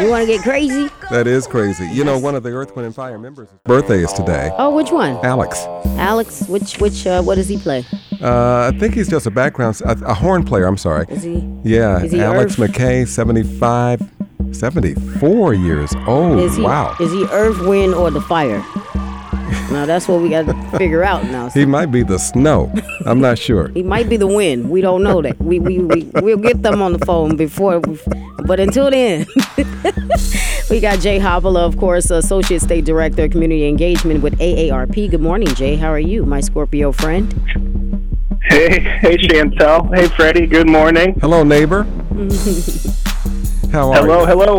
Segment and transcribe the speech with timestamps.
[0.00, 0.88] You want to get crazy?
[1.10, 1.88] That is crazy.
[1.88, 4.50] You know, one of the Earth, Wind, and Fire members' birthday is today.
[4.56, 5.16] Oh, which one?
[5.24, 5.64] Alex.
[5.98, 6.46] Alex.
[6.48, 7.84] Which which uh, what does he play?
[8.22, 10.66] Uh, I think he's just a background, a, a horn player.
[10.66, 11.06] I'm sorry.
[11.08, 11.38] Is he?
[11.64, 12.70] Yeah, Is he Alex Earth?
[12.72, 14.02] McKay, 75,
[14.52, 16.38] 74 years old.
[16.40, 16.62] Is he?
[16.62, 16.94] wow.
[17.00, 18.64] Is he Earth, Wind, or the Fire?
[19.70, 21.50] Now that's what we got to figure out now.
[21.50, 22.72] He might be the snow.
[23.06, 23.68] I'm not sure.
[23.68, 24.70] He might be the wind.
[24.70, 25.38] We don't know that.
[25.38, 27.80] We we, we we'll get them on the phone before.
[27.80, 27.98] We,
[28.44, 29.26] but until then,
[30.70, 35.10] we got Jay Haapala, of course, Associate State Director of Community Engagement with AARP.
[35.10, 35.76] Good morning, Jay.
[35.76, 37.32] How are you, my Scorpio friend?
[38.42, 39.94] Hey, hey, Chantel.
[39.94, 40.46] Hey, Freddie.
[40.46, 41.18] Good morning.
[41.20, 41.82] Hello, neighbor.
[43.72, 44.26] How are Hello, you?
[44.26, 44.58] hello.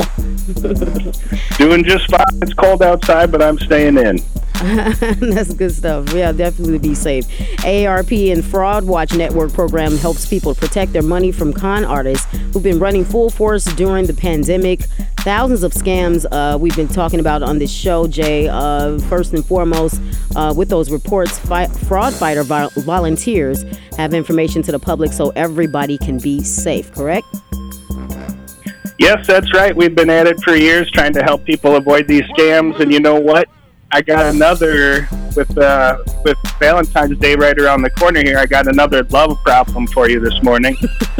[1.58, 2.24] Doing just fine.
[2.44, 4.20] It's cold outside, but I'm staying in.
[4.62, 6.12] That's good stuff.
[6.14, 7.26] Yeah, definitely be safe.
[7.60, 12.62] AARP and Fraud Watch Network program helps people protect their money from con artists who've
[12.62, 14.82] been running full force during the pandemic.
[15.20, 18.50] Thousands of scams uh, we've been talking about on this show, Jay.
[18.50, 20.02] Uh, first and foremost,
[20.36, 23.64] uh, with those reports, fi- fraud fighter vol- volunteers
[23.96, 27.28] have information to the public so everybody can be safe, correct?
[28.98, 29.74] Yes, that's right.
[29.74, 32.82] We've been at it for years trying to help people avoid these scams.
[32.82, 33.48] And you know what?
[33.92, 38.38] I got another with uh, with Valentine's Day right around the corner here.
[38.38, 40.78] I got another love problem for you this morning.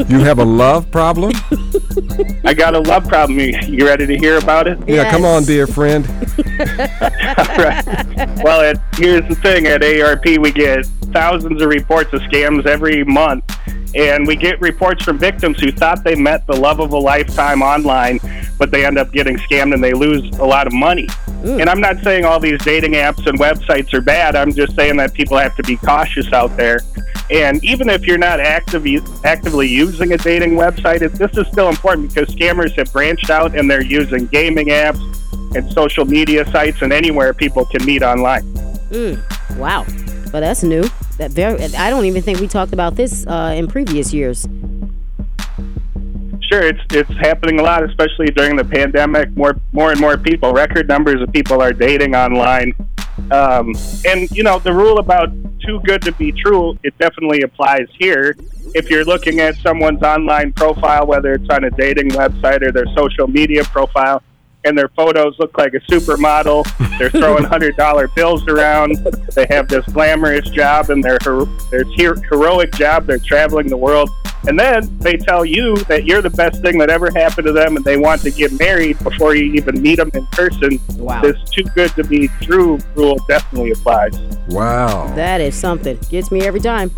[0.08, 1.32] You have a love problem?
[2.44, 3.40] I got a love problem.
[3.40, 4.78] You, you ready to hear about it?
[4.88, 6.08] Yeah, come on, dear friend.
[7.58, 7.84] right.
[8.44, 13.04] Well, it, here's the thing at AARP, we get thousands of reports of scams every
[13.04, 13.44] month.
[13.96, 17.62] And we get reports from victims who thought they met the love of a lifetime
[17.62, 18.20] online,
[18.56, 21.08] but they end up getting scammed and they lose a lot of money.
[21.44, 24.36] And I'm not saying all these dating apps and websites are bad.
[24.36, 26.80] I'm just saying that people have to be cautious out there.
[27.30, 28.84] And even if you're not active,
[29.24, 33.56] actively using a dating website, it, this is still important because scammers have branched out
[33.56, 35.00] and they're using gaming apps
[35.54, 38.42] and social media sites and anywhere people can meet online.
[39.56, 39.86] Wow.
[40.32, 40.84] Well, that's new.
[41.18, 41.62] That very.
[41.74, 44.46] I don't even think we talked about this uh, in previous years.
[46.50, 49.36] Sure, it's it's happening a lot, especially during the pandemic.
[49.36, 52.74] More more and more people, record numbers of people are dating online.
[53.30, 53.72] Um,
[54.04, 55.28] and you know the rule about
[55.60, 58.36] too good to be true, it definitely applies here.
[58.74, 62.86] If you're looking at someone's online profile, whether it's on a dating website or their
[62.96, 64.20] social media profile,
[64.64, 66.66] and their photos look like a supermodel,
[66.98, 68.96] they're throwing hundred dollar bills around.
[69.34, 73.06] They have this glamorous job and their her- their her- heroic job.
[73.06, 74.10] They're traveling the world,
[74.46, 77.76] and then they tell you that you're the best thing that ever happened to them,
[77.76, 80.80] and they want to get married before you even meet them in person.
[80.96, 81.22] Wow.
[81.22, 84.16] This too good to be true rule definitely applies.
[84.48, 85.14] Wow.
[85.14, 85.98] That is something.
[86.10, 86.90] Gets me every time.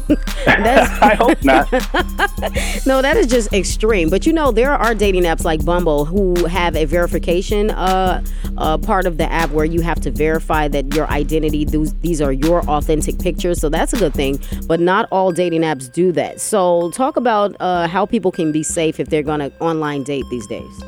[0.44, 1.70] That's, I hope not.
[2.86, 4.10] no, that is just extreme.
[4.10, 8.24] But you know, there are dating apps like Bumble who have a verification uh,
[8.58, 12.20] uh, part of the app where you have to verify that your identity, these, these
[12.20, 13.60] are your authentic pictures.
[13.60, 14.40] So that's a good thing.
[14.66, 16.40] But not all dating apps do that.
[16.40, 20.24] So talk about uh, how people can be safe if they're going to online date
[20.30, 20.82] these days.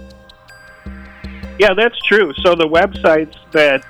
[1.59, 2.33] Yeah, that's true.
[2.43, 3.85] So the websites that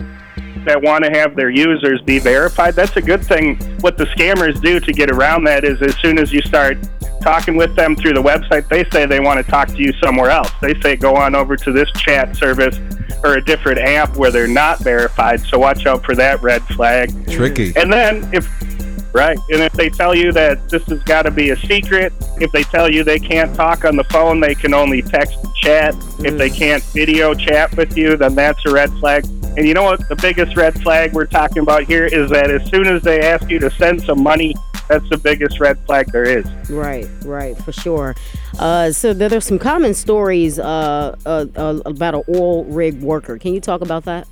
[0.65, 3.59] that want to have their users be verified, that's a good thing.
[3.81, 6.78] What the scammers do to get around that is as soon as you start
[7.21, 10.31] talking with them through the website, they say they want to talk to you somewhere
[10.31, 10.50] else.
[10.61, 12.78] They say go on over to this chat service
[13.22, 15.41] or a different app where they're not verified.
[15.41, 17.11] So watch out for that red flag.
[17.31, 17.72] Tricky.
[17.77, 18.49] And then if
[19.12, 22.50] right, and if they tell you that this has got to be a secret, if
[22.53, 25.94] they tell you they can't talk on the phone, they can only text and chat.
[26.21, 26.56] If they mm.
[26.56, 29.25] can't video chat with you, then that's a red flag.
[29.58, 30.08] And you know what?
[30.08, 33.50] The biggest red flag we're talking about here is that as soon as they ask
[33.50, 34.54] you to send some money,
[34.88, 36.46] that's the biggest red flag there is.
[36.70, 38.14] Right, right, for sure.
[38.60, 43.36] Uh, so there, there's some common stories uh, uh, uh, about an oil rig worker.
[43.36, 44.28] Can you talk about that?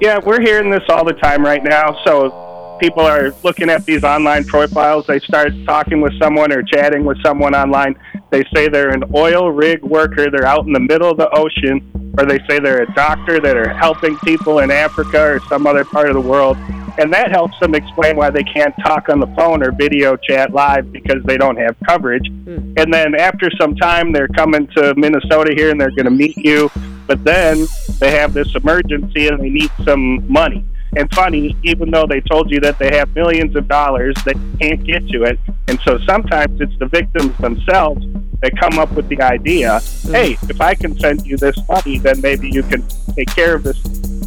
[0.00, 2.02] Yeah, we're hearing this all the time right now.
[2.06, 5.06] So people are looking at these online profiles.
[5.06, 7.94] They start talking with someone or chatting with someone online.
[8.30, 10.30] They say they're an oil rig worker.
[10.30, 13.56] They're out in the middle of the ocean, or they say they're a doctor that
[13.56, 16.56] are helping people in Africa or some other part of the world.
[16.96, 20.52] And that helps them explain why they can't talk on the phone or video chat
[20.52, 22.28] live because they don't have coverage.
[22.28, 22.74] Hmm.
[22.76, 26.36] And then after some time, they're coming to Minnesota here and they're going to meet
[26.36, 26.70] you.
[27.06, 27.66] But then
[27.98, 30.64] they have this emergency and they need some money.
[30.96, 34.84] And funny, even though they told you that they have millions of dollars, they can't
[34.84, 35.40] get to it.
[35.66, 38.06] And so sometimes it's the victims themselves
[38.44, 40.12] that come up with the idea mm.
[40.12, 42.86] hey, if I can send you this money, then maybe you can
[43.16, 43.80] take care of this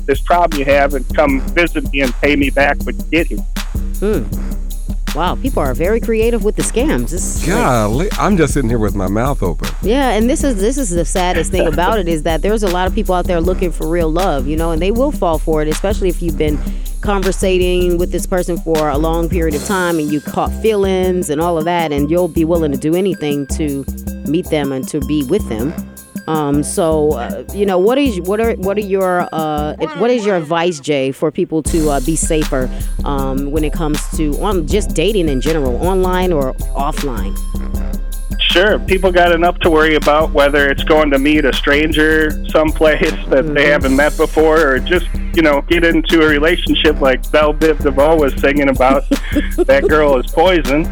[0.07, 3.27] this problem you have and come visit me and pay me back when you get
[3.27, 3.45] here.
[3.99, 4.23] Hmm.
[5.15, 7.09] Wow, people are very creative with the scams.
[7.09, 9.69] This is like- I'm just sitting here with my mouth open.
[9.81, 12.67] yeah, and this is this is the saddest thing about it is that there's a
[12.67, 15.39] lot of people out there looking for real love, you know, and they will fall
[15.39, 16.59] for it, especially if you've been
[17.01, 21.41] conversating with this person for a long period of time and you caught feelings and
[21.41, 23.83] all of that, and you'll be willing to do anything to
[24.27, 25.73] meet them and to be with them.
[26.27, 30.25] Um, so uh, you know, what is what are what are your uh, what is
[30.25, 32.69] your advice, Jay, for people to uh, be safer
[33.05, 37.35] um, when it comes to on just dating in general, online or offline?
[38.39, 43.13] Sure, people got enough to worry about whether it's going to meet a stranger someplace
[43.27, 45.07] that they haven't met before or just,
[45.37, 49.07] you know, get into a relationship like Bell Biv DeVoe was singing about.
[49.67, 50.83] that girl is poison.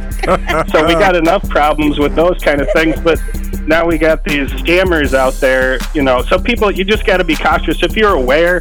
[0.69, 3.19] so we got enough problems with those kind of things, but
[3.65, 6.21] now we got these scammers out there, you know.
[6.21, 7.81] So people, you just got to be cautious.
[7.81, 8.59] If you're aware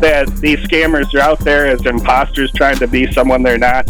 [0.00, 3.88] that these scammers are out there as imposters trying to be someone they're not,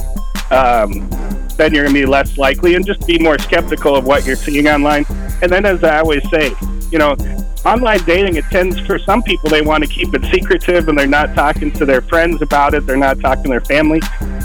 [0.50, 1.08] um,
[1.56, 4.36] then you're going to be less likely and just be more skeptical of what you're
[4.36, 5.06] seeing online.
[5.40, 6.52] And then, as I always say,
[6.90, 7.16] you know,
[7.64, 11.06] online dating, it tends for some people, they want to keep it secretive and they're
[11.06, 14.00] not talking to their friends about it, they're not talking to their family.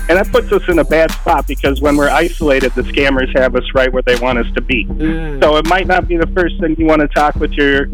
[0.08, 3.56] And that puts us in a bad spot because when we're isolated, the scammers have
[3.56, 4.86] us right where they want us to be.
[5.42, 7.88] So it might not be the first thing you want to talk with your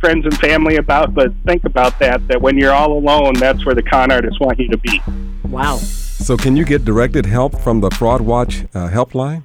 [0.00, 3.74] friends and family about, but think about that, that when you're all alone, that's where
[3.74, 5.00] the con artists want you to be.
[5.44, 5.76] Wow.
[5.76, 9.44] So, can you get directed help from the Fraud Watch uh, helpline?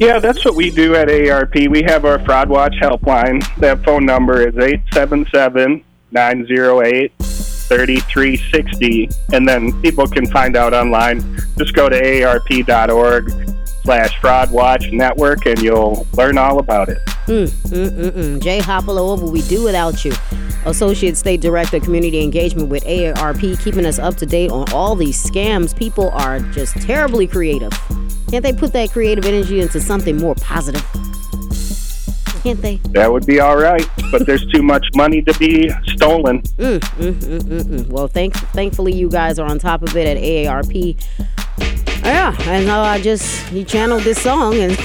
[0.00, 1.68] Yeah, that's what we do at AARP.
[1.68, 3.44] We have our Fraud Watch helpline.
[3.58, 9.10] That phone number is 877 908 3360.
[9.34, 11.20] And then people can find out online.
[11.58, 13.30] Just go to aarp.org
[13.82, 16.98] slash fraud watch network and you'll learn all about it.
[17.26, 18.42] Mm-mm-mm.
[18.42, 20.12] Jay Haapala, what would we do without you?
[20.64, 25.22] Associate State Director Community Engagement with AARP, keeping us up to date on all these
[25.22, 25.76] scams.
[25.76, 27.72] People are just terribly creative.
[28.30, 30.84] Can't they put that creative energy into something more positive?
[32.44, 32.76] Can't they?
[32.92, 36.40] That would be all right, but there's too much money to be stolen.
[36.42, 37.86] Mm, mm, mm, mm, mm.
[37.88, 40.96] Well, thank, thankfully, you guys are on top of it at AARP.
[42.04, 44.72] Yeah, and uh, I just he channeled this song and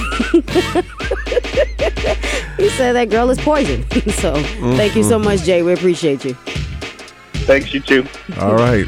[2.56, 3.88] he said that girl is poison.
[4.10, 4.34] so
[4.76, 5.62] thank you so much, Jay.
[5.62, 6.34] We appreciate you.
[7.46, 8.06] Thanks, you too.
[8.38, 8.86] All right.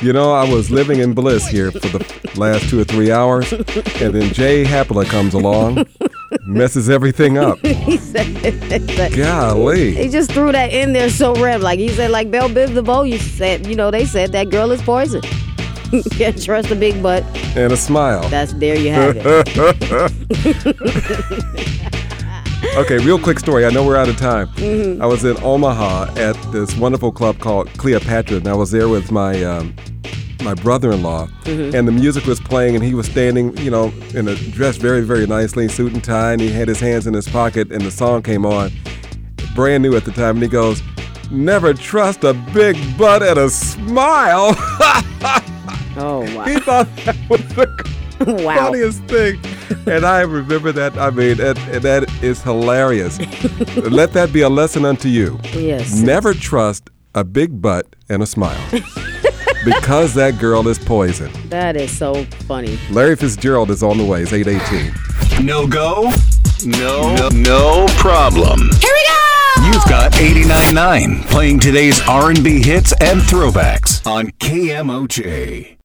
[0.00, 3.50] You know, I was living in bliss here for the last two or three hours,
[3.52, 5.86] and then Jay Haapala comes along,
[6.46, 7.58] messes everything up.
[7.66, 9.94] he said, that- Golly.
[9.94, 11.62] he just threw that in there so random.
[11.62, 14.70] Like he said, like Bell Biv DeVoe, you said, you know, they said that girl
[14.70, 15.20] is poison.
[16.12, 17.24] Can't trust a big butt.
[17.56, 18.28] And a smile.
[18.28, 19.48] That's there you have it.
[22.76, 23.64] Okay, real quick story.
[23.64, 24.48] I know we're out of time.
[25.00, 29.10] I was in Omaha at this wonderful club called Cleopatra, and I was there with
[29.12, 29.74] my um,
[30.42, 34.34] my brother-in-law, and the music was playing, and he was standing, you know, in a
[34.34, 37.70] dressed very, very nicely, suit and tie, and he had his hands in his pocket,
[37.72, 38.70] and the song came on,
[39.54, 40.82] brand new at the time, and he goes,
[41.30, 44.54] "Never trust a big butt and a smile."
[46.00, 47.66] Oh he thought that was the
[48.44, 48.56] Wow.
[48.56, 49.40] funniest thing.
[49.86, 50.98] And I remember that.
[50.98, 53.18] I mean, that, that is hilarious.
[53.76, 55.38] Let that be a lesson unto you.
[55.52, 55.94] Yes.
[55.94, 58.62] Never trust a big butt and a smile.
[59.64, 61.30] because that girl is poison.
[61.48, 62.78] That is so funny.
[62.90, 64.22] Larry Fitzgerald is on the way.
[64.22, 65.44] It's 818.
[65.44, 66.10] No go?
[66.64, 68.60] No, no, no problem.
[68.80, 69.66] Here we go!
[69.66, 75.77] You've got 89.9 playing today's R&B hits and throwbacks on KMOJ.